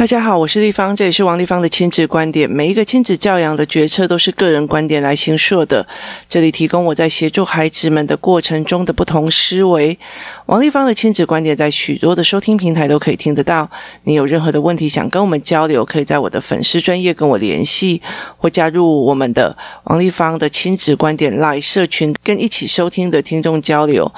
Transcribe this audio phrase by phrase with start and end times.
[0.00, 2.50] 大家好，我是丽芳，这里是王丽芳的亲子观点。
[2.50, 5.86] 每一个亲子教养的决策都是个人观点来形塑的。
[6.26, 9.98] 这里提供我在协助孩子们的过程中的不同思维。
[10.46, 13.70] 王丽芳的亲子观点在许多的收听平台都可以听得到。
[14.04, 18.00] 你有任何的问题想跟我们交流，可以在我的粉丝专业跟我联系，
[18.38, 19.54] 或加入我们的
[19.84, 24.10] 王丽芳的亲子观点 Live 社群，跟一起收听的听众交流。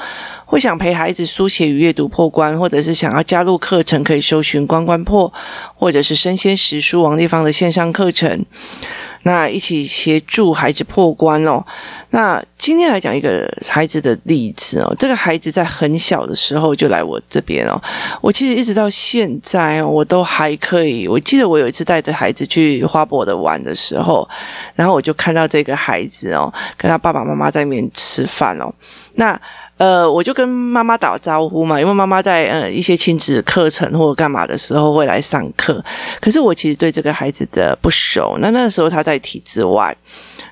[0.53, 5.33] 或想陪孩子书写与阅读破关，或者是想要加入课程，可以搜寻“关关破”
[5.75, 8.45] 或者是“生鲜识书”王立芳的线上课程，
[9.23, 11.65] 那一起协助孩子破关哦。
[12.11, 17.81] 那今天来讲一个孩子的例子哦，这个孩子在很小的时候就来我这边哦，
[18.21, 21.09] 我其实一直到现在我都还可以。
[21.09, 24.29] 我记得我有一次带着孩子去花博的玩的时候，
[24.75, 28.71] 然后我就看到这个孩子哦，跟他爸爸妈妈在那边吃饭哦，
[29.15, 29.41] 那。
[29.83, 35.85] 呃，我就跟妈妈打招呼嘛，因为妈妈在呃一些亲子课程或者干嘛的时候会来上课。
[36.21, 38.37] 可是我其实对这个孩子的不熟。
[38.39, 39.93] 那那时候他在体制外，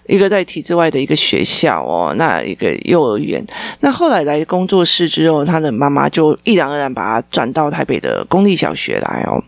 [0.09, 3.41] 一个在体制外的一个学校哦，那一个幼儿园。
[3.79, 9.41] 那后来来工作室之后，他的妈妈就毅然而然把他转到台北的公立小学来哦。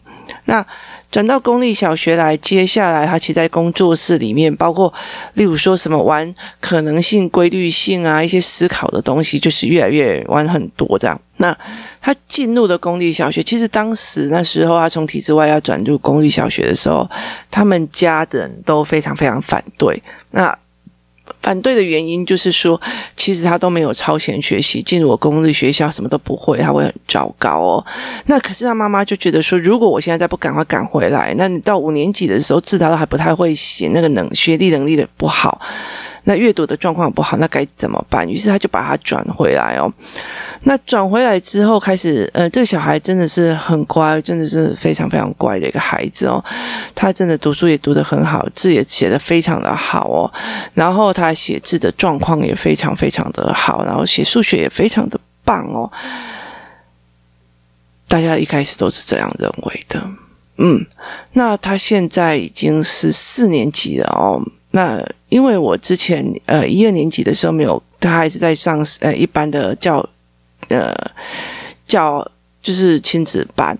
[0.45, 0.65] 那
[1.13, 4.93] 转到公立小学来，接下来他其实在工作室里面，包括
[5.35, 11.21] 例如说什么玩可能性、规律性啊，一些思考的东西，就是越来越玩很多这样。
[11.37, 11.57] 那
[12.01, 17.07] 他进入了公立小学，其实当时那时候他从体制外要转入公立小学的时候，
[17.51, 20.03] 他们家人都非常非常反对。
[20.31, 20.57] 那
[21.41, 22.81] 反对的原因就是说，
[23.17, 27.85] 其实他都没有超前学习，进入我公立学校什么都不会，他会很糟糕哦。
[28.27, 35.61] 那可是他妈妈就觉得说，如果我现在再不赶快赶回来，那你到五年级的时候，字他都还不太会写，那个能学历能力的不好。
[36.25, 38.29] 那阅读的状况不好，那该怎么办？
[38.29, 39.93] 于是他就把他转回来哦。
[40.63, 46.43] 那转回来之后，开始呃，这个小孩真的是很乖，真的是非常非常乖的一个孩子哦。
[46.95, 50.33] 他真的读书也读得很好，字也写得非常的好哦。
[50.75, 55.91] 然后他写字的状况也非常非常的好，然后写数学也非常的棒哦。
[58.07, 60.09] 大家一开始都是这样认为的，
[60.59, 60.87] 嗯。
[61.33, 64.41] 那他现在已经是四年级了哦。
[64.73, 70.07] 那因为我之前呃一二年级的时候没有，他还是在上呃一般的教
[70.69, 70.95] 呃
[71.87, 72.27] 教
[72.63, 73.77] 就是亲子班，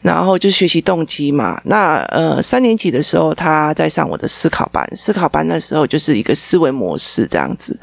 [0.00, 1.60] 然后就学习动机嘛。
[1.64, 7.78] 那呃三年级的时候他在上我的思考班，思考班那时候就是一个思维模式这样子。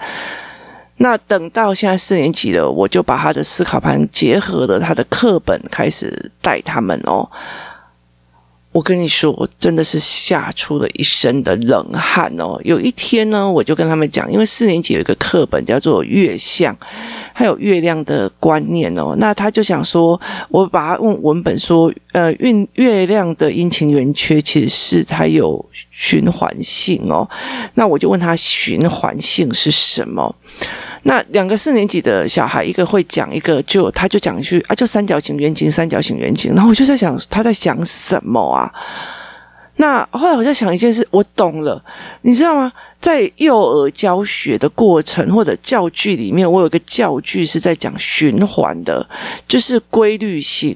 [0.97, 7.29] 那等到现在四年级了，我就把他的思考班结合了他的课本开始带他们哦。
[8.75, 12.59] 我跟你说，我真的是吓出了一身的冷汗哦。
[12.65, 16.75] 有一天呢，我就跟他们讲，因为四年级有一个课本叫做《月相》，
[17.31, 19.15] 还有月亮的观念哦。
[19.17, 20.19] 那他就想说，
[20.49, 25.65] 我把他问文本说，呃，月月亮的阴晴圆缺其实是它有
[25.97, 27.27] 循环性哦。
[27.75, 30.35] 那我就问他，循环性是什么？
[31.03, 36.53] 那两个四年级的小孩，一个会讲，一个就他就讲一句啊，就三角形、圆形、三角形、圆形。
[36.53, 38.69] 然后我就在想，他在想什么啊？
[39.77, 41.83] 那后来我在想一件事，我懂了，
[42.21, 42.71] 你知道吗？
[42.99, 49.07] 在幼儿教学的过程或者教具里面，我有一个教具是在讲循环的，
[49.47, 50.75] 就是规律性。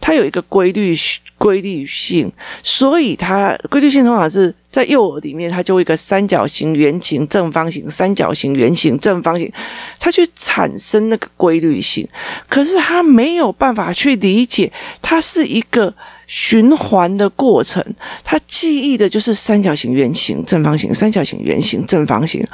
[0.00, 0.96] 它有一个规律
[1.38, 2.32] 规律性，
[2.62, 9.52] 所以它规律性通常是在幼儿里面，它就一个三角形、圆形、正方形、三角形、圆形、正方形，
[9.98, 12.06] 它去产生那个规律性。
[12.48, 14.72] 可是它没有办法去理解，
[15.02, 15.94] 它是一个
[16.26, 17.84] 循环的过程。
[18.24, 22.46] 它记忆的就是三角形、圆形、正方形、三角形、圆形、正方形。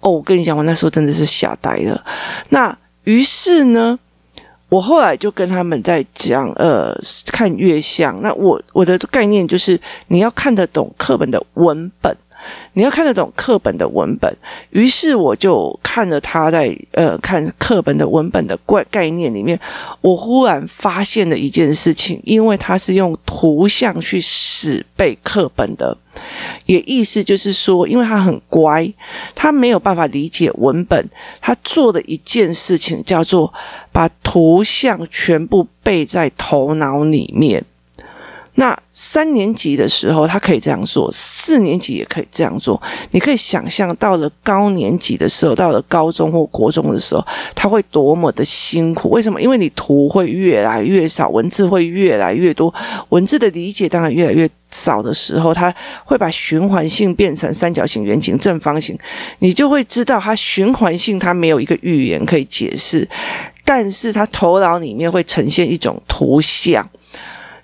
[0.00, 2.04] 哦，我跟你讲，我那时候真的是吓呆了。
[2.50, 3.98] 那于是呢？
[4.70, 6.96] 我后来就跟他们在讲，呃，
[7.32, 8.22] 看月相。
[8.22, 12.16] 那我我的概念就是，你要看得懂课本的文本。
[12.72, 14.34] 你要看得懂课本的文本，
[14.70, 19.58] 于是我就看了他在呃看课本的文本的概概念里面，
[20.00, 25.96] 我忽然发现了一件事情，因为他是用图像去死背课本的，
[26.66, 28.92] 也意思就是说，因为他很乖，
[29.34, 31.08] 他没有办法理解文本，
[31.40, 33.52] 他做的一件事情叫做
[33.92, 37.64] 把图像全部背在头脑里面。
[38.60, 42.80] 那三年级的时候，他可以这样做；四年级也可以这样做。
[43.10, 49.08] 你可以想象，到了高年级的时候，到了高中或国中的时候，他会多么的辛苦？
[49.08, 49.40] 为什么？
[49.40, 52.72] 因为你图会越来越少，文字会越来越多，
[53.08, 55.74] 文字的理解当然越来越少的时候，他
[56.04, 58.94] 会把循环性变成三角形、圆形、正方形，
[59.38, 63.08] 你就会知道，它循环性它没有一个语言可以解释，
[63.64, 66.86] 但是它头脑里面会呈现一种图像。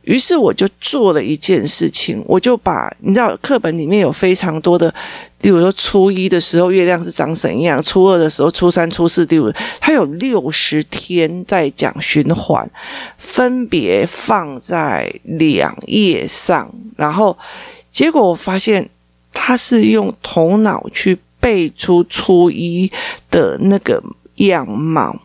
[0.07, 4.89] 于是我就做了一件事情，我就把你知道课本里面有非常多的，
[5.41, 12.71] 例如说初一的时候月亮是长怎样，初二的时候，初三、初四、第五，它有六十天在讲循环，
[13.19, 17.37] 分别放在两页上，然后
[17.91, 18.89] 结果我发现
[19.33, 22.89] 他是用头脑去背出初一
[23.29, 24.01] 的那个
[24.37, 25.21] 样貌。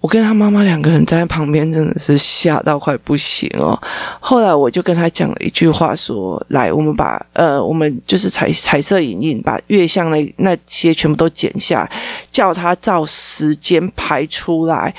[0.00, 3.76] 我跟他妈妈两个人站在旁边，真的是吓到快不行哦。
[4.20, 11.90] 后来我就跟他讲了一句话说，来，我们把呃，我们就是彩彩色影印，把月相那那些全部都剪下，
[12.30, 14.94] 叫他照时间排出来。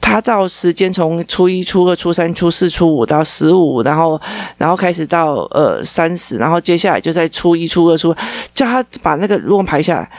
[0.00, 4.20] 他照时间从初一、初二、初三、初四、初五到十五，然后
[4.58, 8.12] 然后开始到呃三十，然后接下来就在初一、初二、初，
[8.52, 10.10] 叫他把那个乱排下来。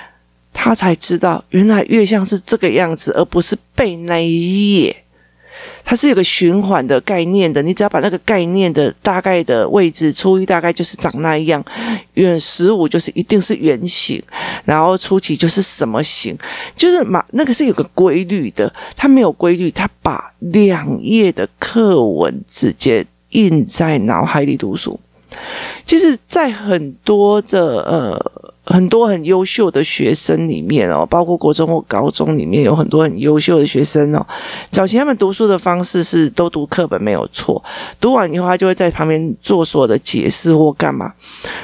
[0.53, 4.95] 他才知道，原来月相是这个样子，而不是背那一页。
[5.85, 11.63] 它是有个循环的概念的，你只要把那个概念的大概的位置，初一大概就是长那样，
[12.13, 14.21] 远十五就是一定是圆形，
[14.63, 16.37] 然后初几就是什么形，
[16.75, 18.73] 就是嘛那个是有个规律的。
[18.95, 24.97] 它没有规律，它把两页的课文直接印在脑海里读书。
[25.85, 28.52] 其实，在很多的呃。
[28.65, 34.25] 很多很优秀的学生里面哦，包括国中或高中里面有很多很优秀的学生哦。
[34.71, 37.61] 早期他们读书的方式是都读课本没有错，
[37.99, 41.13] 读完以后他就会在旁边做所有的解释或干嘛，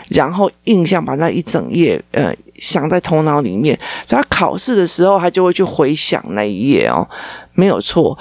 [0.09, 3.79] 然后印象把那一整页呃想在头脑里面。
[4.07, 7.07] 他考试的时候他就会去回想那一页哦，
[7.53, 8.17] 没有错。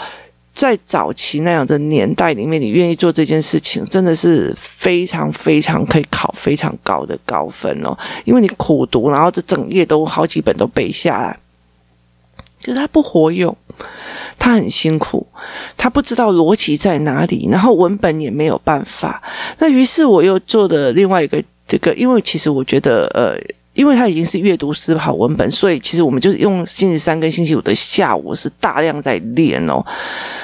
[0.59, 7.97] 在早期那样的年代里面，你愿意做这件事情，真的是非常非常可以考非常高的高分哦。
[8.25, 11.39] 因为你苦读，然后这整页都好几本都背下来，
[12.65, 13.57] 可是他不活用，
[14.37, 15.25] 他很辛苦，
[15.77, 19.23] 他不知道逻辑在哪里，然后文本也没有办法。
[19.61, 23.39] 那于是我又做的另外一个这个，因为其实我觉得呃。
[23.79, 29.81] 因为他已经是阅读思考文本，所以其实我们就是用星期三跟星期五的下午是大量在练哦，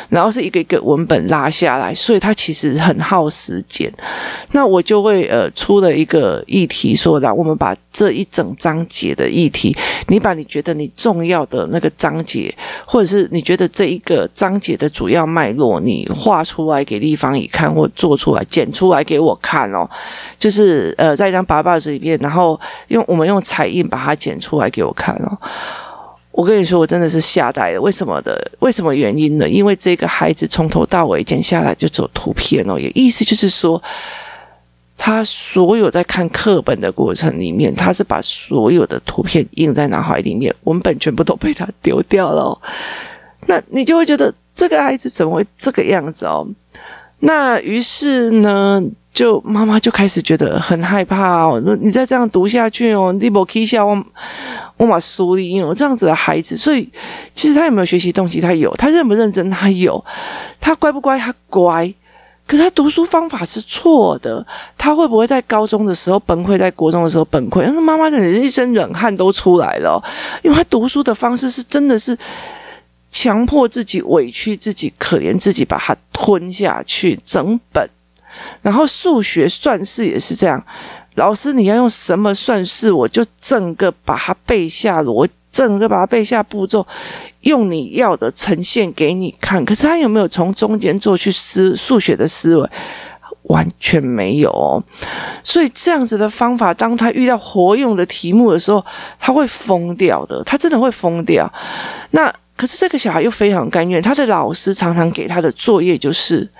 [0.08, 3.92] 然后是一个一个文本拉下来，所以它其实很耗时间。
[4.52, 9.76] 那我就会呃出了一个议题说，来我们把这一整章节的议题，
[10.06, 12.54] 你把你觉得你重要的那个章节，
[12.86, 19.90] 或者是你觉得这一个章节的主要脉络，你画出来给立方乙看，或做出来剪出来给我看哦，
[20.38, 23.23] 就是呃在一张白报纸里面，然后用我们。
[23.26, 25.38] 用彩印把它剪出来给我看哦，
[26.32, 27.80] 我跟你说，我真的是吓呆了。
[27.80, 28.50] 为什么的？
[28.58, 29.48] 为什么原因呢？
[29.48, 33.80] 因为这个孩子从头到尾剪下来就走图片哦，也意思就是说，
[34.96, 42.60] 他所有在看课本的过程里面，他是把所有的图片印在脑海里面，文本全部都被他丢掉了。
[43.46, 46.46] 那你就会觉得这个孩子怎么会这个样子哦？
[47.20, 48.82] 那于是呢？
[49.14, 54.04] 就妈妈就开始觉得很害怕哦，你再这样读下去哦，你不可以笑我，
[54.76, 56.90] 我把书里有这样子的孩子，所以
[57.32, 58.40] 其实他有没有学习动机？
[58.40, 59.48] 他有，他认不认真？
[59.48, 60.04] 他有，
[60.60, 61.16] 他乖不乖？
[61.16, 61.94] 他乖，
[62.44, 64.44] 可他读书方法是错的，
[64.76, 67.62] 他会不会在高中的时候崩溃，在国中的时候崩溃？
[67.72, 70.02] 那妈妈的人一身冷汗都出来了，
[70.42, 72.18] 因为他读书的方式是真的是
[73.12, 77.88] 强迫自己、委屈自己、可怜自己，把它吞下去，整本。
[78.62, 80.62] 然后数学算式也是这样，
[81.14, 86.84] 老师你要用什么算式，我就整个把它背下了，我整个把它背下步骤，
[87.42, 89.64] 用你要的呈现给你看。
[89.64, 92.68] 可是他有没有从中间做去思数学的思维？
[93.44, 94.82] 完全没有哦。
[95.42, 98.84] 所以这样子的方法，当他遇到活用的题目的时候，
[99.20, 101.48] 他会疯掉的，他真的会疯掉。
[102.12, 106.50] 那可是这个小孩又非常甘愿，他的老师常常给他的作业就是。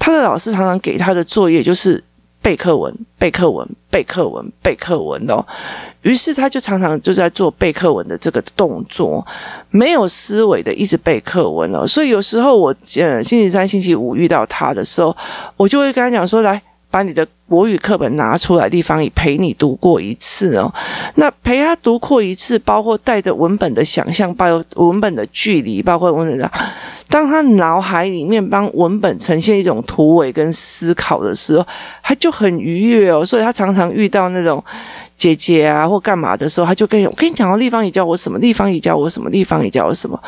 [0.00, 2.02] 他的老师常常给他的作业就是
[2.42, 5.44] 背课文、背课文、背课文、背课文哦，
[6.00, 9.24] 于是他就常常就在做背课文的这个动作，
[9.68, 11.86] 没有思维的一直背课文了。
[11.86, 15.14] 所以有时候我呃星期三、星期五遇到他的时候，
[15.58, 20.72] 我就会跟他讲说：“来，把你的国语课本拿出来，地方也陪你读过一次哦。
[21.14, 26.50] 那陪他读过一次，包括带着文本的想象，包括文本的距离，包括文本的。”
[27.10, 31.66] 当他脑海里面帮文本呈现一种图伪跟思考的时候，
[32.04, 33.26] 他就很愉悦哦。
[33.26, 34.62] 所以他常常遇到那种
[35.20, 40.18] 姐姐啊或干嘛的时候，他就跟我跟你讲，立方也叫我什么，立方也叫我什么，立方也叫我什么。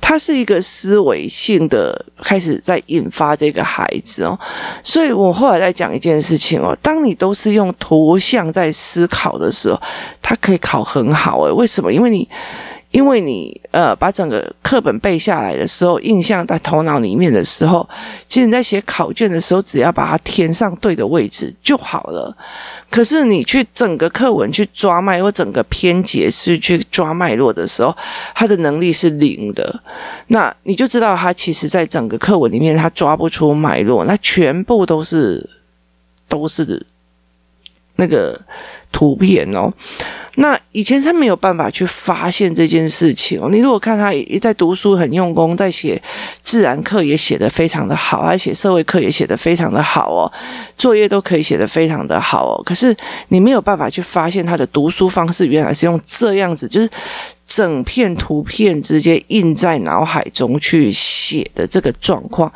[0.00, 4.38] 他是一个思维性的开始在引发这个孩子哦。
[4.84, 9.82] 所以我后来在讲一件事情哦，当你都是用图像在思考的时候，
[10.22, 11.50] 他可以考很好诶。
[11.50, 11.92] 为什么？
[11.92, 12.28] 因为你。
[12.92, 17.86] 因为你呃把整个课本背下来的时候，印象在头脑里面的时候，
[18.28, 22.34] 其实你在写考卷的时候，只要把它填上对的位置就好了。
[22.88, 27.94] 可是你去整个课文去抓脉，或整个篇节是去抓脉络的时候，
[28.34, 29.82] 他的能力是零的。
[30.28, 35.46] 那你就知道他其实在整个课文里面，他抓不出脉络，那全部都是
[36.28, 36.86] 都是
[37.96, 38.40] 那个
[38.96, 39.70] 图片哦。
[40.38, 43.48] 那以前他没有办法去发现这件事情哦。
[43.50, 46.00] 你如果看他也在读书很用功，在写
[46.40, 50.32] 自然课也写得非常的好，他写社会课也写得非常的好哦，
[50.78, 52.62] 作业都可以写得非常的好哦。
[52.64, 52.94] 可是
[53.28, 56.88] 你没有办法去发现他的读书方式原来是用这样子，就是
[57.46, 62.52] 整片图片直接印在脑海中去写的这个状况。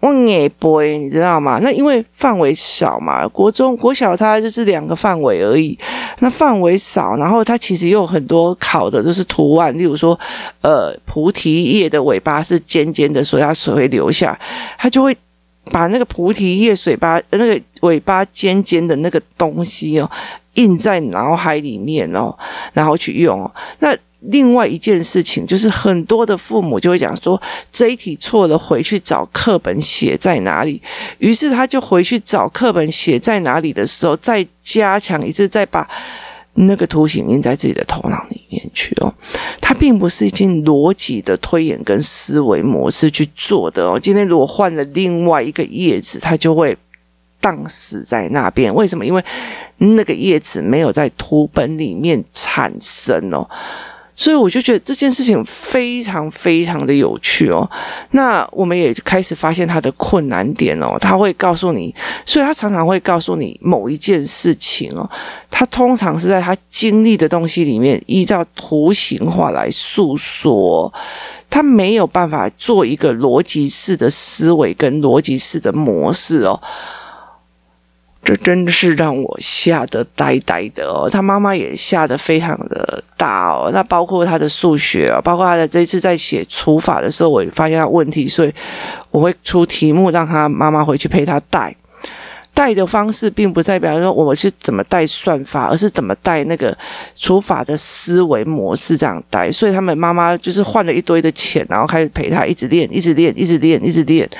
[0.00, 1.58] 我也不会，你知道吗？
[1.62, 5.78] 那因为范围少嘛，国中、国小它就是两个范围而已。
[6.18, 10.18] 那范围少，然后它其实又有很多考的都是图案，例如说，
[10.60, 14.38] 呃，菩提叶的尾巴是尖尖的，所以它水会流下，
[14.76, 15.16] 它就会
[15.72, 20.10] 把那个菩提叶水巴那个尾巴尖尖的那个东西哦，
[20.54, 22.36] 印在脑海里面哦，
[22.74, 23.50] 然后去用哦。
[23.78, 27.40] 那另外一件事情就是，很多的父母就会讲说，
[27.70, 30.80] 这一题错了，回去找课本写在哪里。
[31.18, 35.88] 于是他就回去找课本写在哪里的时候，再加强一次，再把
[36.54, 39.12] 那个图形印在自己的头脑里面去哦。
[39.60, 43.98] 它并不是一件逻辑的推演跟思维模式去做的哦。
[44.00, 46.76] 今天如果换了另外一个叶子，它就会
[47.40, 48.74] 荡死在那边。
[48.74, 49.04] 为什么？
[49.04, 49.22] 因为
[49.78, 53.46] 那个叶子没有在图本里面产生哦。
[54.16, 57.68] 所以我就觉得这件事情非常非常的有趣哦。
[58.12, 60.96] 那我们也开始发现他的困难点哦。
[61.00, 61.94] 他会告诉你，
[62.24, 65.08] 所以他常常会告诉你某一件事情哦。
[65.50, 70.92] 他通常是在他经历的东西里面，依照图形化来诉说。
[71.50, 76.60] 他没有办法做一个逻辑式的思维跟逻辑式的模式哦。
[78.24, 83.70] 这真的是让我吓得呆呆的哦，他妈妈也吓得非常的大哦。
[83.72, 88.52] 那包括他的数学哦，包括他的这一次在写除法的时候，我发现他问题，所以
[89.10, 91.74] 我会出题目让他妈妈回去陪他带。
[92.52, 96.76] 带的方式并不代表说我们是怎么带算法，而是怎么带那个
[97.16, 99.50] 除法的思维模式这样带。
[99.50, 104.04] 所以他们妈妈就是换了一堆的钱，然后开始陪他一直练，一直练，一直练，一直。
[104.04, 104.30] 练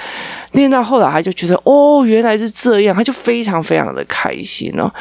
[0.55, 4.93] 练到后来，他就觉得哦，原来是这样，他就非常非常的开心哦。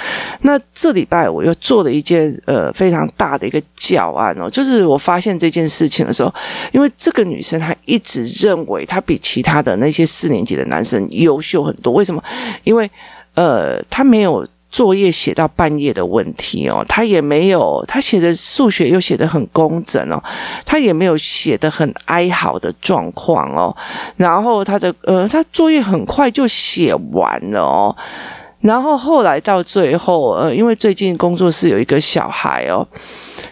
[0.42, 6.34] 那这礼拜我又做了一件呃非常大的一个教案哦，就是我发现这件事情的时候，
[6.72, 12.24] 因为这个女生她一直认为她比其他的那些四年级的男生优秀很多，为什么？
[12.64, 12.90] 因为
[13.36, 14.48] 呃，她没有。
[14.74, 20.20] 作业写到半夜的问题哦，他也没有，他写的数学又写得很工整哦，
[20.66, 23.70] 他也没有写得很哀嚎的状况哦，
[24.18, 27.96] 然后他的呃，他作业很快就写完了哦，
[28.62, 32.84] 然后后来到最后呃，因为最近工作室有一个小孩哦，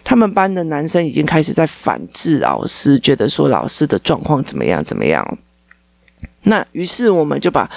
[0.03, 5.37] 他们班的男生已经开始在反制老师，觉得说老师的状况怎么样怎么样，
[6.45, 7.69] 那于是我们就把。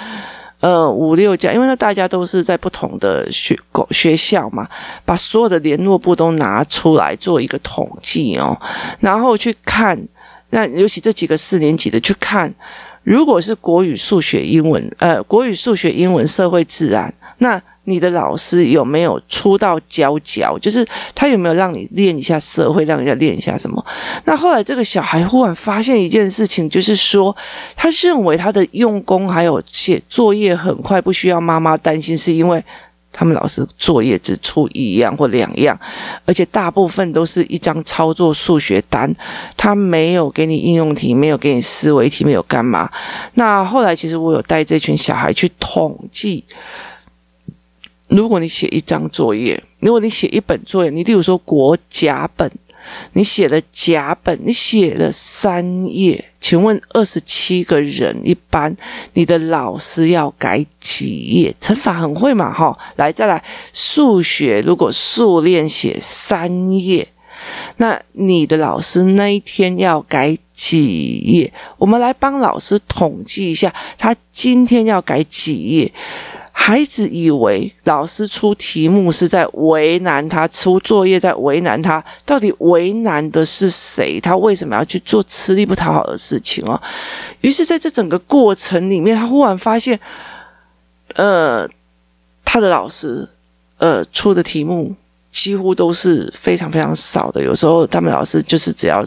[0.59, 3.57] 呃，五六家，因为那大家都是在不同的学
[3.91, 4.67] 学校嘛，
[5.03, 8.59] 把所有的联络部都拿出来做一个统计哦，
[8.99, 9.99] 然后去看，
[10.49, 12.53] 那尤其这几个四年级的去看，
[13.03, 17.61] 如果是国语、数学、英文，呃，国语、数学、英文、社会、自然，那。
[17.85, 20.57] 你的老师有没有出道教教？
[20.59, 23.83] 就是他有没有让你练一下社会，让人家练一下什么？
[24.25, 27.35] 那后来这个小孩忽然发现一件事情，就是说
[27.75, 32.63] 他认为他的用功还有写作业很快，不需要妈妈担心，是因为
[33.11, 35.79] 他们老师作业只出一样或两样，
[36.25, 39.13] 而且大部分都是一张操作数学单，
[39.55, 42.89] 他没有给你应用题，没有给你思维题，没有干嘛。
[43.35, 46.43] 那后来其实我有带这群小孩去统计。
[48.07, 52.49] 如果你写一张作业，如果你写一本作业，你例如说国甲本，
[53.13, 58.75] 你写了甲本，你写了三页，请问二十七个人一班，
[59.13, 61.55] 你的老师要改几页？
[61.59, 63.43] 乘法很会嘛，哈，来再来
[63.73, 67.07] 数学，如果数练写三页，
[67.77, 71.51] 那你的老师那一天要改几页？
[71.77, 75.91] 我们来帮老师统计一下，他今天要改几页？
[76.57, 84.19] 孩子以为老师出题目是在为难他，出作业在为难他，到底为难的是谁？
[84.21, 86.81] 他为什么要去做吃力不讨好的事情哦？
[87.41, 89.99] 于是，在这整个过程里面，他忽然发现，
[91.15, 91.69] 呃，
[92.43, 93.27] 他的老师，
[93.77, 94.95] 呃，出的题目
[95.29, 97.43] 几乎都是非常非常少的。
[97.43, 99.05] 有时候他们老师就是只要。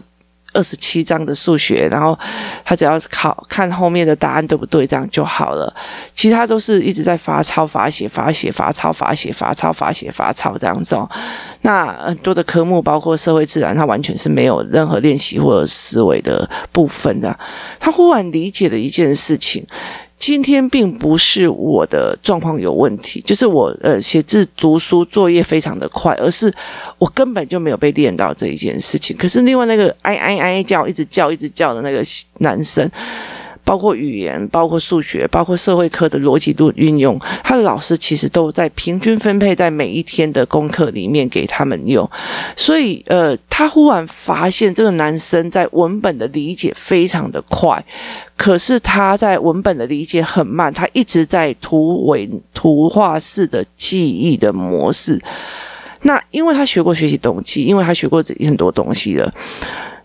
[0.53, 2.17] 二十七章的数学，然后
[2.65, 5.73] 他只要考看后面的答案对不对，这样就好了。
[6.13, 11.09] 其他都是一直在罚抄、罚写、罚写、罚抄、罚写、罚抄、罚写、罚抄这样子哦。
[11.61, 17.37] 那很多的科目，包括社会自然，他完全是没有任何练习或者思维的部分的。
[17.79, 19.65] 他忽然理解了一件事情。
[20.19, 26.53] 今天并不是我的状况有问题，就是我呃写字、读书、作业非常的快，而是
[26.97, 29.15] 我根本就没有被练到这一件事情。
[29.15, 32.03] 可是另外那个哎哎哎叫，一直叫、一直叫的那个
[32.39, 32.87] 男生。
[33.69, 42.09] 包括语言，包括数学，包括社会科的逻辑度运用，他的老师其实都在平均分配在每一天的功课里面给他们用。
[42.55, 47.85] 所以，呃，他忽然发现这个男生在文本的理解非常的快，
[48.35, 55.21] 可是他在文本的理解很慢，他一直在图文图画式的记忆的模式。
[56.01, 59.31] 那因为他学过学习动机，因为他学过很多东西了，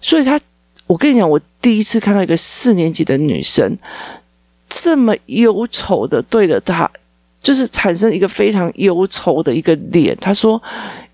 [0.02, 0.38] 所以他。
[0.87, 3.76] 我跟你讲，我第一次看到一个四年级的女生
[4.69, 6.91] 这么忧愁的对着他，
[7.41, 10.17] 就是产生一个非常忧愁的一个脸。
[10.21, 10.62] 她说：“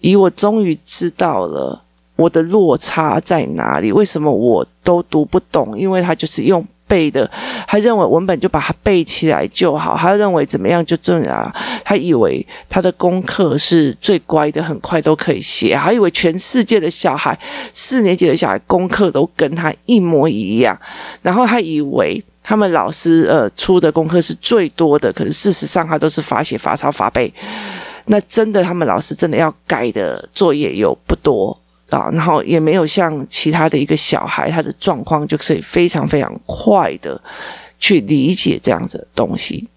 [0.01, 1.81] 姨，我终于知道了
[2.17, 5.79] 我的落差在哪里，为什么我都读不懂？
[5.79, 7.31] 因为她就是用。”背的，
[7.69, 11.55] 他认为文本就把它背起来就好，他认为怎么样就这样，
[11.85, 17.39] 他以为他的功课是最乖的，很快都可以写，还以为全世界的小孩，
[17.73, 20.77] 四年级的小孩功课都跟他一模一样，
[21.23, 27.33] 然后他以为他们老师呃出的功课是最多的，可是事实上他都是罚写、罚抄、罚背，
[28.07, 31.57] 那真的他们老师真的要改的作业有不多。
[31.99, 37.21] 啊，然后也没有像其他的一个小孩，他的状况就可以非常非常快的
[37.79, 39.69] 去理解这样子的东西。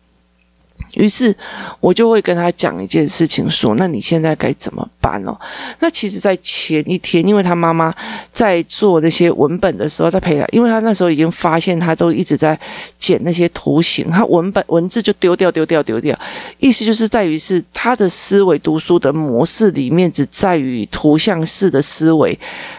[0.95, 1.35] 于是
[1.79, 5.35] 我就会跟他讲一件事情，说：“那你现在该怎么办哦？”
[5.79, 7.93] 那其实，在前一天，因为他妈妈
[8.31, 12.59] 在做那些文本的时候，他陪他，因为他那时候已经发现他都一直在
[12.99, 16.17] 剪那些图形，他文本文字就丢掉、丢掉、丢掉。
[16.59, 22.37] 意思就是在于是他的思维读书的模式里面只在于图像式的思维，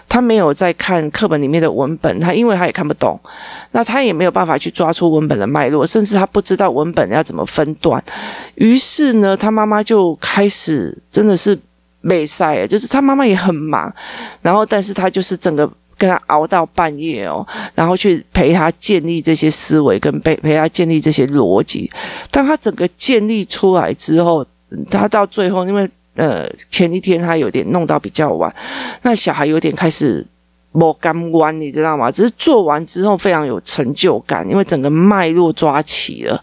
[0.09, 3.19] 他没有在看课本里面的文本，他因为他也看不懂，
[3.73, 8.04] 那他也没有办法去抓出文本的脉络，甚至他不知道文本要怎么分段。
[8.55, 11.59] 于是呢，他妈妈就开始真的是
[12.01, 13.93] 没赛，就是他妈妈也很忙，
[14.43, 21.91] 然后但是他就是整个跟他熬到半夜哦，然后去陪他建立这些思维，跟陪陪他建立这些逻辑。
[22.31, 24.47] 当他整个建立出来之后，
[24.91, 28.55] 他到最后，因为呃前一天他有点弄到比较晚，
[29.03, 30.27] 那小孩有点开始。
[30.77, 32.11] 摸干弯，你知道吗？
[32.11, 36.43] 只是做完之后非常有成就感，因为整个脉络抓齐了。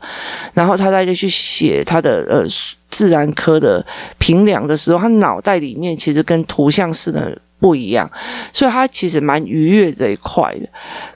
[0.54, 2.46] 然后他再去写他的呃
[2.89, 3.86] 自然科的
[4.17, 8.10] 评量的时候，他脑袋里面其实跟图像式的不一样，
[8.54, 10.70] 所以他其实蛮愉悦这一块的。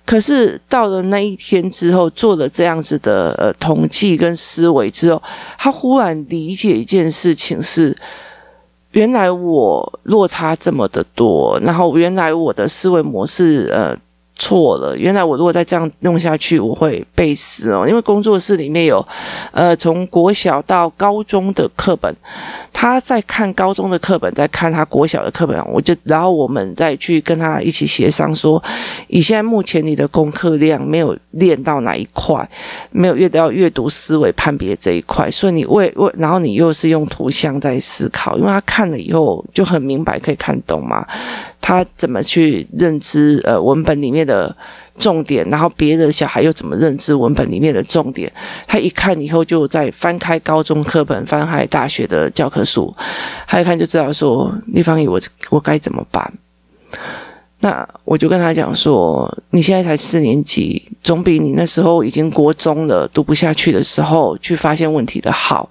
[0.05, 5.23] 可是到了那一天之后，做了这样子的呃统计跟思维之后，
[5.57, 7.95] 他忽然理解一件事情是。
[8.95, 13.95] 原来我落差这么的多，然后原来我的思维模式呃。
[14.37, 17.85] 错了，原来我如果再这样弄下去，我会背死哦。
[17.87, 19.05] 因为工作室里面有，
[19.51, 22.13] 呃，从国小到高中的课本，
[22.73, 28.61] 他在看高中的课本，在看他国小的课本，我就然后我们再去跟他一起协商说，
[29.07, 32.47] 以现在目前你的功课量没有练到哪一块，
[32.91, 41.07] 没有阅到阅读思维判别这一块，所以你为为，然后你又是用图像在思考，因为他看了以后就很明白，可以看懂嘛。
[41.67, 44.55] 他怎么去认知呃文本里面的
[44.99, 48.31] 重点，然后别的小孩又怎么认知文本里面的重点？
[48.67, 52.93] 他一看以后就在翻开高中课本，翻开大学的教科书，
[53.47, 56.31] 他一看就知道说，丽芳姨，我我该怎么办？
[57.61, 65.67] 那我就跟他讲说，你现在才四年级，总比你那时候已经国中了读不下去的时候去发现问题的好。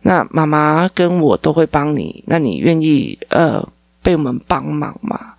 [0.00, 3.62] 那妈妈跟我都会帮你，那你愿意呃？
[4.08, 5.34] 被我们帮忙嘛，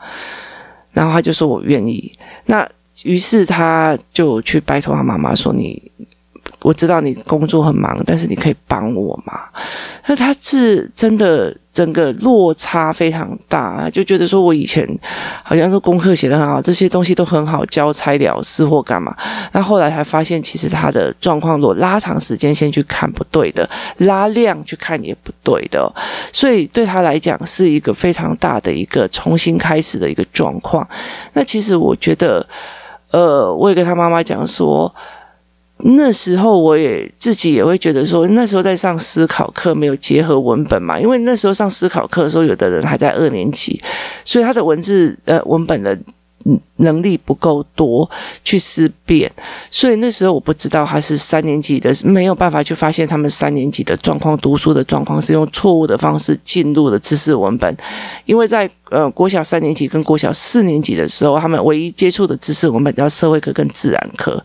[0.92, 2.16] 然后他就说我愿意。
[2.46, 2.70] 那
[3.02, 5.89] 于是他就去拜托他妈妈说：“你，
[6.62, 9.40] 我知道你工作很忙，但是你可以帮我吗？”
[10.08, 11.56] 那他是真的。
[11.72, 14.86] 整个落差非常大，就觉得说我以前
[15.44, 19.16] 好像说功课写得很好，这些东西都很好，交差了事或干嘛。
[19.54, 25.90] 那后来才发现，其实他的状况，如果拉长时间先去看不对的，拉量去看也不对的，
[26.34, 30.86] 所以对他来讲是一个非常大的一个重新开始的一个状况。
[31.32, 32.46] 那其实我觉得，
[33.12, 34.94] 呃，我也跟他妈妈讲说。
[35.84, 43.82] 那时候我也自己也会觉得说，那时候在上思考课没有结合文本嘛，因为那时候上思考课的时候，有的人还在二年级，
[44.26, 45.98] 所以他的文字呃文本的。
[46.78, 48.10] 能力不够多
[48.44, 49.32] 去思辨，
[49.70, 57.76] 所以那时候我不知道他是三年级的，没有办法去发现他们三年级的状况，读书的状况是用错误的方式进入了知识文本，
[58.26, 64.44] 因为在呃国小三年级跟国小四年级的时候，他们唯一接触的知识文本叫社会科跟自然科，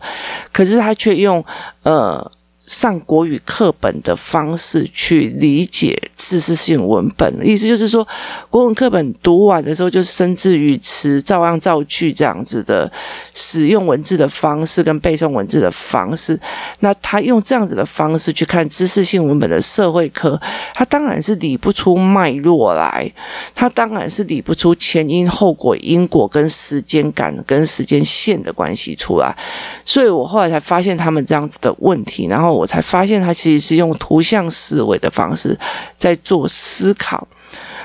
[0.51, 1.43] 可是他却用
[1.83, 2.31] 呃。
[2.67, 8.05] 上国语课本的方式去理解知识性文本，意思就是说，
[8.49, 12.91] 国文课本读完的时候，就是生字语词照样造句这样子的
[13.35, 16.39] 使用文字的方式跟背诵文字的方式。
[16.79, 20.39] 那他用这样子的方式去看知识性文本的社会科，
[20.73, 23.11] 他当然是理不出脉络来，
[23.53, 29.37] 他当然是理不出前因后果、因果跟时间感跟时间线的关系出来。
[29.83, 32.54] 所以我后来才发现他们这样子的问题，然后。
[32.55, 35.57] 我才发现，他其实是用图像思维的方式
[35.97, 37.27] 在做思考，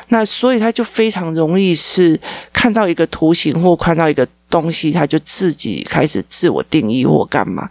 [0.09, 2.19] 那所以他就非常容易是
[2.53, 7.69] 看到一个图形或看到一个东西，他就自己开始自我定义或干嘛。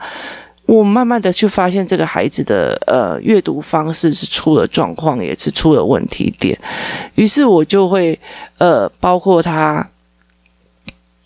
[0.66, 6.56] 我慢慢的去发现，这个孩子的呃阅读方式是出了状况，也是出了问题点。
[7.16, 8.20] 于是我就会
[8.58, 9.90] 呃，包括他。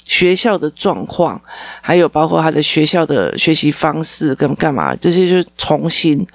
[0.05, 1.41] 学校的状况，
[1.81, 6.25] 还有包括他的学校的学习方式跟干嘛，这些就重新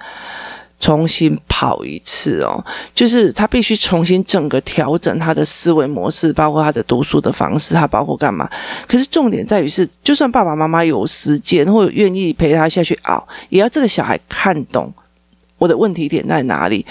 [0.79, 2.63] 重新跑一次哦。
[2.93, 8.49] 就是他必须重新整个调整他的思维模式，包括他的读书的方式，他包括干嘛。
[8.87, 14.91] 可是重点在于是，就算爸爸妈妈有时间或愿意陪他下去熬，也要这个小孩看懂
[15.57, 16.85] 我的问题点在哪里，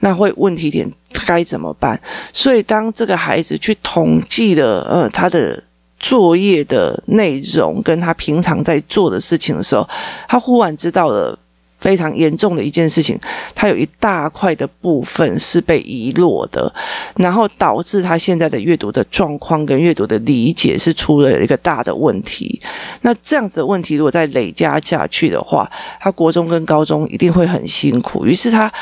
[0.00, 0.88] 那会问题点
[1.26, 1.98] 该怎么办？
[2.32, 5.62] 所以当这个孩子去统计了，呃，他的。
[5.98, 9.88] 作业的内容跟他平常在做的事情的时候，
[10.28, 11.38] 他忽然知道了
[11.78, 13.18] 非常严重的一件事情，
[13.54, 16.72] 他有一大块的部分是被遗落的，
[17.16, 22.60] 然后导致他现在的阅读的状况跟阅读的理解是出了一个大的问题。
[23.02, 28.24] 那这样子的问题如果再累加下去的话，他国中跟高中一定会很辛苦。
[28.24, 28.72] 于是他。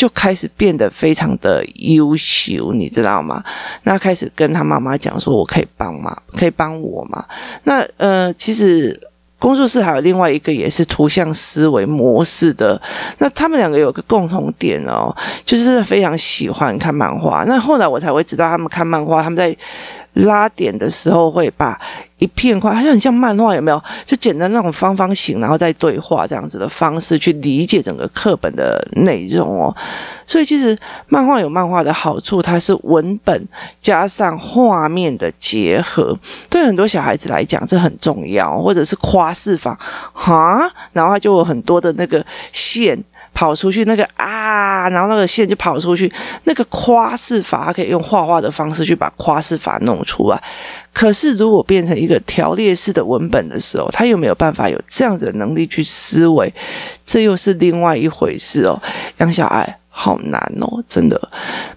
[0.00, 3.44] 就开始变得非常的优秀，你知道吗？
[3.82, 6.16] 那开始跟他妈妈讲说：“我可以帮吗？
[6.34, 7.22] 可以帮我吗？”
[7.64, 8.98] 那呃，其实
[9.38, 12.80] 工作室还有另外一个也是图像思维模式的。
[13.18, 17.44] 那他们两个有个共同点哦，就是非常喜欢看漫画。
[17.46, 19.54] 那后来我才会知道，他们看漫画，他们在
[20.14, 21.80] 拉点的时候会把。
[22.20, 23.82] 一片块，好像很像漫画，有没有？
[24.04, 29.74] 就简单那种方方形，然后再对话这样子的方式去理解整个课本的内容哦。
[30.26, 33.48] 所以其实漫画有漫画的好处，它是文本
[33.80, 36.14] 加上画面的结合，
[36.50, 38.60] 对很多小孩子来讲这很重要。
[38.60, 39.78] 或者是夸饰法，
[40.12, 43.02] 哈，然后它就有很多的那个线。
[43.40, 46.12] 跑出去那个啊，然后那个线就跑出去。
[46.44, 50.38] 那个夸式法，它可以用画画的方式去把夸式法弄出来。
[50.92, 56.52] 可是如果变成一个条列式的文本的时候，他又没有办法有这样子的能力去思维？
[57.06, 58.78] 这又是另外一回事哦。
[59.16, 59.79] 杨小爱。
[59.92, 61.20] 好难哦，真的，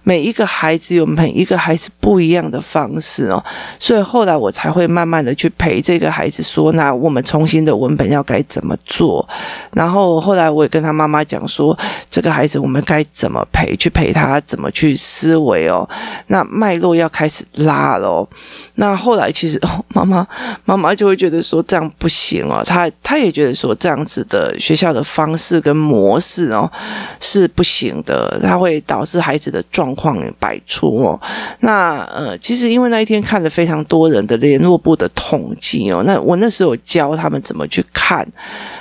[0.04, 3.44] 每一个孩子有每一个孩子不一样的方式哦，
[3.78, 9.28] 所以后来我才会慢慢的去陪这个孩子说，那我们重新的文本要该怎么做？
[9.72, 11.76] 然后后来我也跟他妈妈讲说，
[12.14, 13.74] 这个孩子我们该怎么陪？
[13.74, 15.88] 去陪他怎么去思维哦？
[16.28, 18.28] 那脉络要开始拉了哦。
[18.76, 20.24] 那后来其实哦， 妈妈
[20.64, 26.70] 妈妈就会觉得说这样不行哦，他他也觉得说这样子的学校的方式跟模式哦
[27.18, 28.40] 是不行的。
[28.44, 31.20] 它会导致孩子的状况百出哦。
[31.60, 38.26] 那呃，其实因为那一天看了非常多人的联络簿的统计哦，那我那时候教他们怎么去看，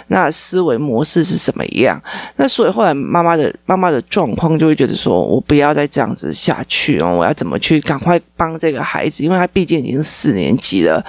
[0.08, 2.00] 那思维模式是什么样。
[2.36, 11.04] 那所以后来妈妈的妈妈的状况就会觉得说，我不要再这样子下去哦，我要怎么去赶快帮这个孩子，因为他毕竟已经四年级了，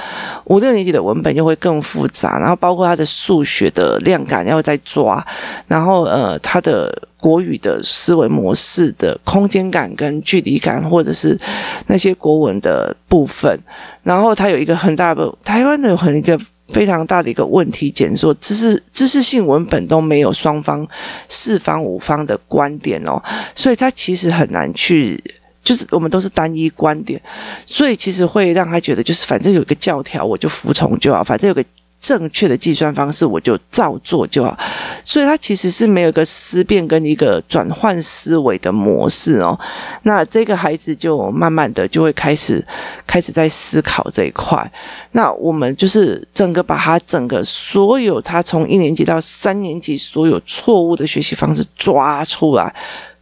[0.44, 5.22] 五六年级的文本就会更复杂，然后包括他的数学的量感要再抓，
[5.68, 6.96] 然后呃，他的。
[7.24, 11.40] 国语的思维模式的空间感跟距离感，或者是
[11.86, 13.58] 那些国文的部分，
[14.02, 16.38] 然后他有一个很大的台湾的很一个
[16.74, 20.86] 非常大的一个问题简，说知识知识性文本都没有双方
[21.28, 23.22] 四方五方的观点哦，
[23.54, 25.22] 所以他其实很难去，
[25.62, 27.20] 就是我们都是单一观点，
[27.64, 31.64] 所以其实会让他觉得就是反正有一个教条我就服从就好，反正有个。
[32.04, 34.54] 正确的计算方式，我就照做就好。
[35.02, 39.58] 所以他其实是没有一个思辨跟一个转换思维的模式哦。
[40.02, 42.62] 那这个孩子就慢慢的就会开始
[43.06, 44.70] 开始在思考这一块。
[45.12, 52.74] 那我们就是整个把他整个所有他从一年级到三年级所有错误的学习方式抓出来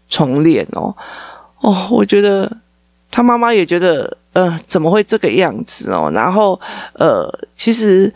[0.08, 0.92] 重练哦。
[1.60, 2.50] 哦，我觉得
[3.12, 6.10] 他妈妈也觉得，呃，怎么会这个样子哦？
[6.12, 6.60] 然后，
[6.94, 8.12] 呃，其实。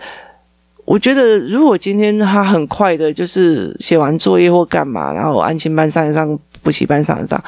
[0.86, 7.42] 我觉得，如果今天他很快的，就是写完作业或干嘛，然后安亲班上一上，补习班上一上，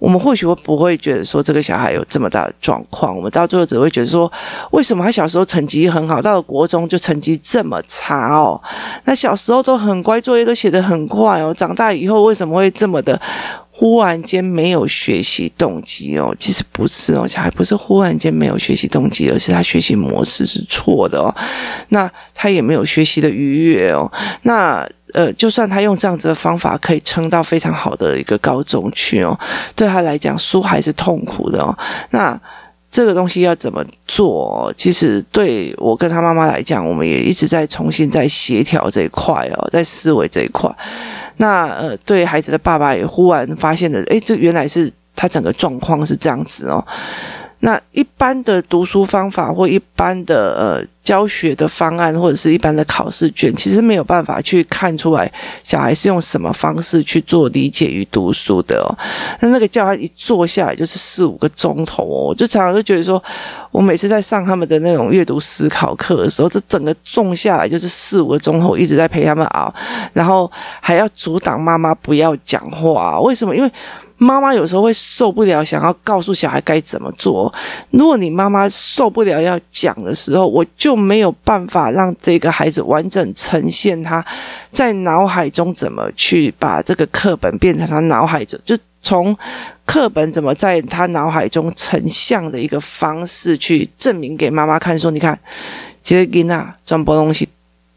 [0.00, 3.16] 我们或许会不会觉得说这个小孩有这么大的状况？
[3.16, 4.30] 我们到最后只会觉得说，
[4.72, 8.60] 为什么他小时候成绩很好，到了国中就成绩这么差哦？
[9.04, 13.20] 那小时候都很乖，作业都写得很快哦，长大以后为什么会这么的？
[13.74, 21.34] 忽然间没有学习动机哦，其实不是哦，小孩不是忽然间没有学习动机，而是他学习模式是错的哦。
[21.88, 24.12] 那他也没有学习的愉悦哦。
[24.42, 29.38] 那呃，就算他用这样子的方法可以撑到非常好的一个高中去哦，
[29.74, 31.76] 对他来讲书还是痛苦的哦。
[32.10, 32.38] 那
[32.92, 34.72] 这个东西要怎么做？
[34.76, 40.70] 其实对我跟他妈妈来讲，我们也一直在重新在协调这一块哦，在思维这一块。
[41.38, 46.86] 那呃，对孩子的爸爸也忽然发现了，诶，这原来是他整个状况是这样子哦。
[47.64, 58.90] 那一般的读书方法或一般的呃教学的方案或者是一般的考试卷，其实没有办法去看出来小孩是用什么方式去做理解与读书的哦。
[59.40, 63.22] 那那个教案一坐下来就是四五个钟头哦，我就常常就觉得说，
[63.70, 69.72] 我每次在上他们的那种阅读思考课的时候，这整个种下来就是四五个钟头，一直在陪他们熬，
[70.12, 73.54] 然后还要阻挡妈妈不要讲话，为什么？
[73.54, 73.70] 因为
[74.22, 77.52] 妈妈有时候会受不了，想要告诉小孩该怎么做。
[77.90, 84.24] 如果你妈妈受不了要讲的时候，我就没有办法让这个孩子完整呈现他
[84.70, 89.36] 在脑海中怎么去把这个课本变成他脑海中，就从
[89.84, 95.38] 课本怎么在他脑海中成像的一个方式去证明给妈妈看，说你看，
[96.02, 97.48] 其实囡娜转播东西。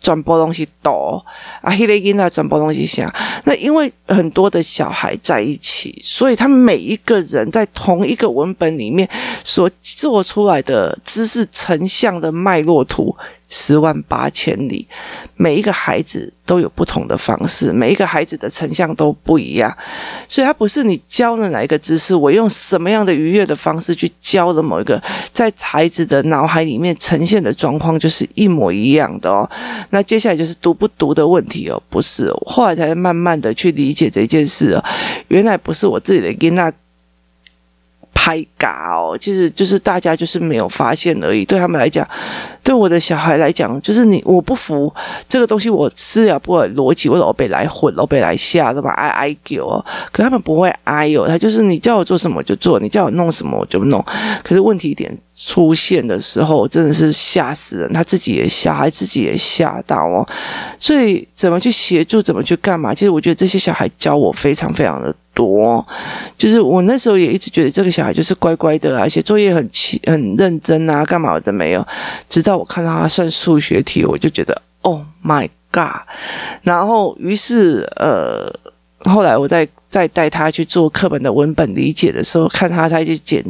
[0.06, 1.26] 转播东西多
[1.62, 3.12] 啊，黑雷音啊，转播东西响。
[3.46, 9.10] 那因为很多的小孩在一起，所以他每一个人在同一个文本里面
[9.44, 13.16] 所做出来的知识成像的脉络图。
[13.48, 14.88] 十万八千里，
[15.36, 19.76] 每一个孩子都有不同的方式，每一个孩子的成像都不一样，
[20.28, 29.50] 所以他不是你教了哪一个知识，我用什么样的愉悦的方式去教的某一个，在孩子的脑海里面呈现的状况就是一模一样的哦。
[29.92, 34.84] 那接下来就是读不读的问题哦，不是，后来才慢慢的去理解这件事哦，
[35.28, 36.74] 原来不是我自己的囡仔。
[38.16, 41.46] 拍嘎哦，其实就是大家就是没有发现而已。
[41.46, 42.08] 对他们来讲，
[42.64, 44.92] 对我的小孩来讲，就是你我不服
[45.28, 48.90] 这个东西，我私了不逻辑，我老被来混，老被来吓，对吧？
[48.94, 54.04] 哀哀叫哦，可他们不会挨哦，他就是你叫我做什么我就做，你叫我弄什么我就弄。
[54.44, 60.28] 可是问题一点出现的时候，真的是吓死人，他自己也吓，孩自己也吓到哦。
[60.80, 62.94] 所以怎么去协助，怎么去干嘛？
[62.94, 65.14] 其实我觉得这些小孩教我非常非常的。
[65.36, 65.86] 多，
[66.38, 71.86] 就是我那时候也一直觉得这个小孩就是乖乖的啊，写作业很齐很认真啊，干嘛的没有。
[72.30, 76.08] 直到我看到他算数学题，我就觉得 Oh my God！
[76.62, 78.50] 然后于是呃，
[79.12, 83.42] 后来我在再带他去做课本的文本理解的时候，看他他去捡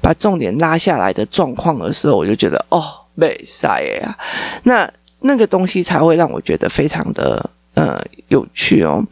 [0.00, 2.82] 把重点拉下来的状况的时候，我就觉得哦，
[3.14, 4.16] 没啥呀。
[4.62, 9.06] 那那个东西才会让我觉得非常的呃有趣哦。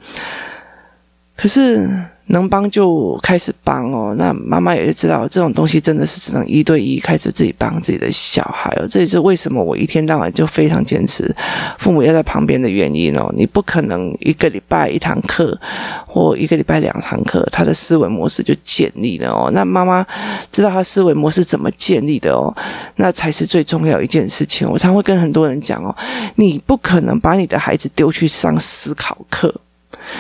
[1.37, 1.87] 可是
[2.31, 11.35] 能帮就开始帮哦，那妈妈也是知道这种东西真的是只能一对一开始自己帮自己的小孩哦，这也是为什么我一天到晚就非常坚持
[11.79, 13.33] 父母要在旁边的原因哦。
[13.37, 15.59] 你不可能一个礼拜一堂课
[16.07, 19.51] 或一个礼拜两堂课，他的思维模式就建立了哦。
[19.53, 20.07] 那妈妈
[20.53, 22.55] 知道他思维模式怎么建立的哦，
[22.97, 24.69] 那才是最重要一件事情。
[24.71, 25.95] 我常会跟很多人讲哦，
[26.37, 29.53] 你不可能把你的孩子丢去上思考课。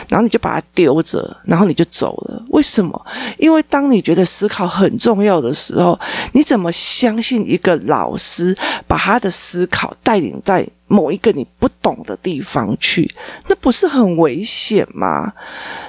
[0.08, 2.42] 然后你就把它丢着，然后你就走了。
[2.48, 3.06] 为什么？
[3.38, 5.98] 因为当你觉得思考很重要的时候，
[6.32, 13.08] 你怎么相信一个老师把他的思考带领在某一个你不懂的地方去？
[13.46, 15.32] 那不是很危险吗？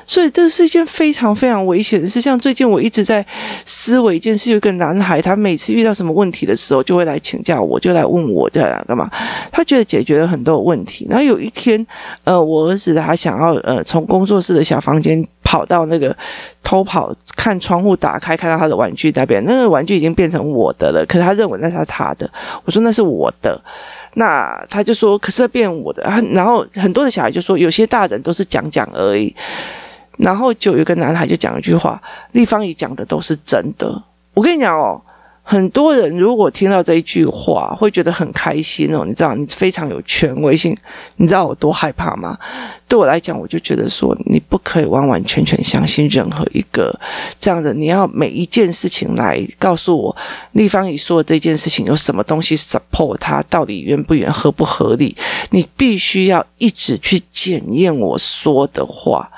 [0.05, 2.21] 所以这是一件非常非常危险的事。
[2.21, 3.25] 像最近我一直在
[3.65, 9.09] 思维一件事，有一个男孩，他每次遇到什么问题的时候，就会来请教我，就来问我在干嘛。
[9.51, 11.07] 他觉得解决了很多问题。
[11.09, 11.83] 然后有一天，
[12.23, 15.25] 呃，我儿子他想要呃从工作室的小房间。
[15.43, 16.15] 跑到那个
[16.63, 22.29] 偷跑看窗户打开，看到他的玩具那边，那个玩具已经变成我的了，可是他认为那是他的。
[22.63, 23.59] 我说那是我的，
[24.13, 26.03] 那他就说可是变我的。
[26.31, 29.35] 然后很多的小孩就说，有些大人都是讲讲而已。
[30.17, 32.01] 然后就有一个男孩就讲一句话：
[32.33, 34.03] 立方体讲的都是真的。
[34.33, 35.01] 我跟你讲哦。
[35.51, 39.03] 很多人如果听到这一句话，会觉得很开心哦。
[39.05, 40.73] 你知道，你非常有权威性。
[41.17, 42.39] 你知道我多害怕吗？
[42.87, 46.97] 对我来讲，我就觉得说，你不可以完完全全相信任何一个
[47.37, 47.73] 这样的。
[47.73, 50.15] 你要每一件事情来告诉我，
[50.53, 55.13] 立方体说的这件事情有什么东西 support 它，到底圆不圆，合不合理？
[55.49, 59.29] 你必须要一直去检验我说的话，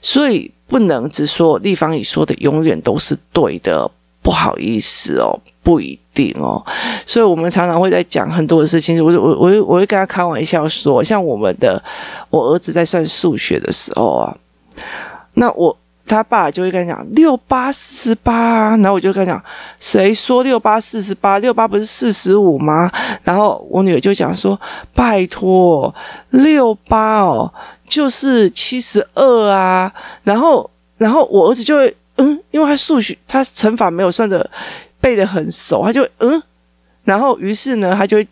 [0.00, 3.90] 所以不能只说立方体说的永远都是对的。
[4.22, 6.64] 不好意思哦，不一定哦，
[7.04, 9.04] 所以我们常常会在讲很多的事情。
[9.04, 11.82] 我我我我会跟他开玩笑说，像我们的
[12.30, 14.34] 我儿子在算数学的时候啊，
[15.34, 19.44] 那我他爸就会跟他讲六八四十八，然后我就跟他讲，
[19.78, 21.38] 谁说六八四十八？
[21.38, 22.90] 六八不是四十五吗？
[23.22, 24.58] 然后我女儿就讲说，
[24.94, 25.94] 拜托，
[26.30, 27.52] 六八哦，
[27.86, 29.92] 就是七十二啊。
[30.24, 31.94] 然后然后我儿子就会。
[32.16, 34.50] 嗯，因为他数学他乘法没有算的
[35.00, 36.42] 背得很熟，他就嗯，
[37.04, 38.24] 然后于是呢，他就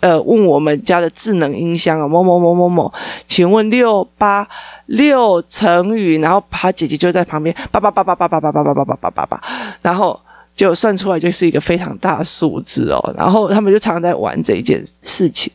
[0.00, 2.92] 呃问我们家的智能音箱啊，某某某某某，
[3.26, 4.46] 请问六八
[4.86, 9.42] 六乘以，然后他姐姐就在旁边叭叭叭叭叭叭叭叭叭叭叭叭叭，
[9.82, 10.18] 然后
[10.54, 15.52] 就算出来就是一个非常大的数字哦，然后他们就常常在玩这一件事情。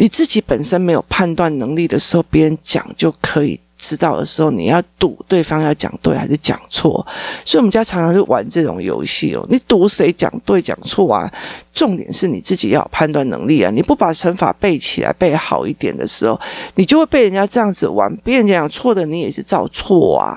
[0.00, 3.58] 你自己本身没有判断能力的时候，别人讲就可以。
[3.78, 7.06] 知道的时候，你要赌对方要讲对还是讲错，
[7.44, 9.46] 所以我们家常常是玩这种游戏哦。
[9.48, 11.32] 你赌谁讲对讲错啊？
[11.72, 13.70] 重点是你自己要有判断能力啊！
[13.70, 16.38] 你不把乘法背起来背好一点的时候，
[16.74, 20.36] 你就会被人家这样子玩，别人讲错的你也是照错啊。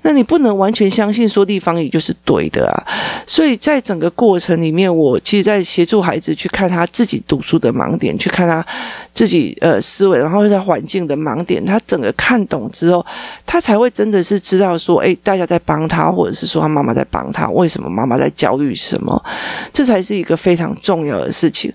[0.00, 2.86] 那你不能完全相信说地方体就是对的啊。
[3.26, 8.64] 所以在整个过程里面，我其实在协助孩子去看他自己读书的盲点，去看他
[9.12, 13.04] 自己呃思维，然后在环境的盲点，他整个看懂之后，
[13.44, 19.20] 他才会真的是知道说，哎，大家在帮他，或者是说他妈妈在帮他，为什么妈妈在焦虑什么？
[19.72, 20.68] 这才是一个非常。
[20.80, 21.72] 重要的事情，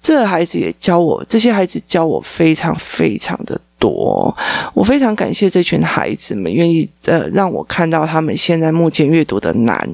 [0.00, 4.34] 这孩子也教我，这些孩子教我非常非常的多，
[4.72, 9.88] 我非常感谢这群孩子们愿意呃让我看到他们现在目前阅读的难。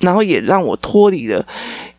[0.00, 1.44] 然后也让我脱离了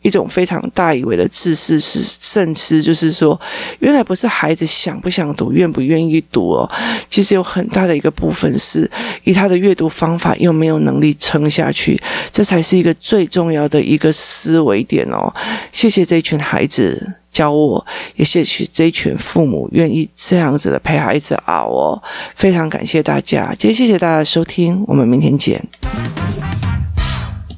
[0.01, 3.39] 一种非常大以为的自私是甚至就是说，
[3.79, 6.69] 原来不是孩子想不想读、愿不愿意读哦，
[7.10, 8.89] 其实有很大的一个部分是
[9.23, 11.99] 以他的阅读方法又没有能力撑下去，
[12.31, 15.34] 这才是一个最重要的一个思维点哦。
[15.71, 17.84] 谢谢这群孩子教我，
[18.15, 22.03] 也谢谢这群父母愿意这样子的陪孩子熬哦，
[22.36, 25.67] 非常感谢大家，今天谢谢大家的收听，我们明天见。